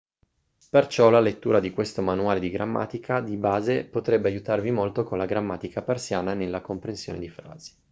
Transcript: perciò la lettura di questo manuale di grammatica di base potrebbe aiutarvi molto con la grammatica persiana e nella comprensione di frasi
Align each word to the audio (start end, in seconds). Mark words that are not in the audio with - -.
perciò 0.71 1.11
la 1.11 1.19
lettura 1.19 1.59
di 1.59 1.69
questo 1.69 2.01
manuale 2.01 2.39
di 2.39 2.49
grammatica 2.49 3.21
di 3.21 3.35
base 3.37 3.85
potrebbe 3.85 4.29
aiutarvi 4.29 4.71
molto 4.71 5.03
con 5.03 5.19
la 5.19 5.27
grammatica 5.27 5.83
persiana 5.83 6.31
e 6.31 6.35
nella 6.35 6.59
comprensione 6.61 7.19
di 7.19 7.29
frasi 7.29 7.73